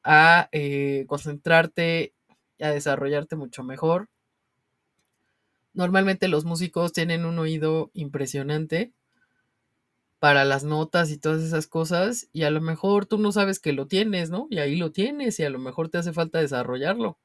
[0.04, 2.14] a eh, concentrarte
[2.60, 4.10] a desarrollarte mucho mejor.
[5.74, 8.94] Normalmente los músicos tienen un oído impresionante
[10.20, 13.74] para las notas y todas esas cosas y a lo mejor tú no sabes que
[13.74, 14.48] lo tienes, ¿no?
[14.50, 17.18] Y ahí lo tienes y a lo mejor te hace falta desarrollarlo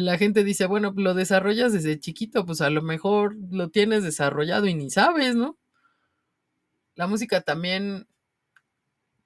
[0.00, 4.66] la gente dice, bueno, lo desarrollas desde chiquito, pues a lo mejor lo tienes desarrollado
[4.66, 5.56] y ni sabes, ¿no?
[6.96, 8.06] La música también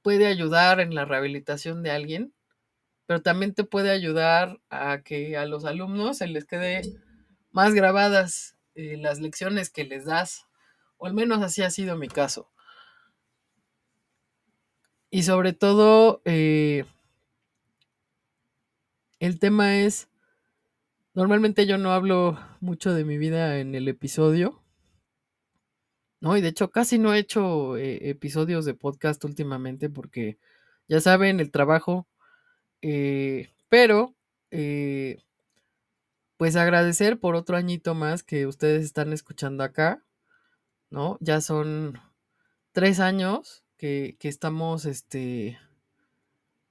[0.02, 2.34] puede ayudar en la rehabilitación de alguien,
[3.08, 6.82] pero también te puede ayudar a que a los alumnos se les quede
[7.50, 10.44] más grabadas eh, las lecciones que les das,
[10.98, 12.52] o al menos así ha sido mi caso.
[15.10, 16.84] Y sobre todo, eh,
[19.20, 20.08] el tema es
[21.18, 24.62] Normalmente yo no hablo mucho de mi vida en el episodio.
[26.20, 30.38] No, y de hecho casi no he hecho eh, episodios de podcast últimamente porque
[30.86, 32.06] ya saben, el trabajo.
[32.82, 34.14] Eh, pero,
[34.50, 35.18] eh,
[36.36, 40.04] pues agradecer por otro añito más que ustedes están escuchando acá.
[40.90, 41.18] ¿no?
[41.20, 42.00] Ya son
[42.72, 45.58] tres años que, que estamos, este,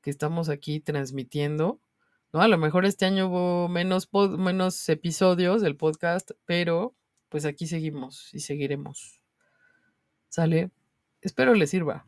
[0.01, 1.79] que estamos aquí transmitiendo,
[2.33, 2.41] ¿no?
[2.41, 6.95] A lo mejor este año hubo menos, menos episodios del podcast, pero
[7.29, 9.21] pues aquí seguimos y seguiremos.
[10.29, 10.71] ¿Sale?
[11.21, 12.05] Espero les sirva.